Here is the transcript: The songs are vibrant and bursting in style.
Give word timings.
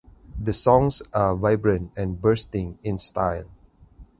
The 0.39 0.51
songs 0.51 1.03
are 1.13 1.35
vibrant 1.35 1.91
and 1.95 2.19
bursting 2.19 2.79
in 2.81 2.97
style. 2.97 3.51